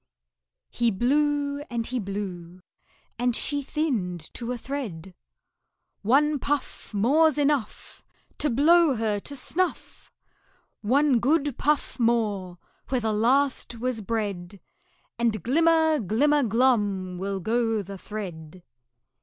He 0.71 0.89
blew 0.89 1.61
and 1.69 1.85
he 1.85 1.99
blew, 1.99 2.61
and 3.19 3.35
she 3.35 3.61
thinned 3.61 4.33
to 4.33 4.51
a 4.51 4.57
thread. 4.57 5.13
"One 6.01 6.39
puff 6.39 6.91
More's 6.91 7.37
enough 7.37 8.03
To 8.39 8.49
blow 8.49 8.95
her 8.95 9.19
to 9.19 9.35
snuff! 9.35 10.11
One 10.81 11.19
good 11.19 11.55
puff 11.59 11.99
more 11.99 12.57
where 12.89 13.01
the 13.01 13.13
last 13.13 13.75
was 13.77 14.01
bred, 14.01 14.59
And 15.19 15.43
glimmer, 15.43 15.99
glimmer, 15.99 16.41
glum 16.41 17.19
will 17.19 17.39
go 17.39 17.83
the 17.83 17.99
thread!" 17.99 18.63